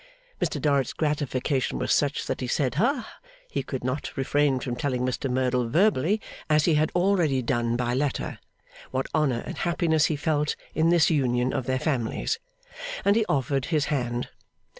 Mr 0.39 0.59
Dorrit's 0.59 0.93
gratification 0.93 1.77
was 1.77 1.93
such 1.93 2.25
that 2.25 2.41
he 2.41 2.47
said 2.47 2.73
ha 2.73 3.07
he 3.51 3.61
could 3.61 3.83
not 3.83 4.17
refrain 4.17 4.59
from 4.59 4.75
telling 4.75 5.01
Mr 5.03 5.29
Merdle 5.29 5.69
verbally, 5.69 6.19
as 6.49 6.65
he 6.65 6.73
had 6.73 6.91
already 6.95 7.43
done 7.43 7.75
by 7.75 7.93
letter, 7.93 8.39
what 8.89 9.05
honour 9.13 9.41
and 9.45 9.59
happiness 9.59 10.05
he 10.07 10.15
felt 10.15 10.55
in 10.73 10.89
this 10.89 11.11
union 11.11 11.53
of 11.53 11.67
their 11.67 11.77
families. 11.77 12.39
And 13.05 13.15
he 13.15 13.25
offered 13.29 13.65
his 13.65 13.85
hand. 13.93 14.29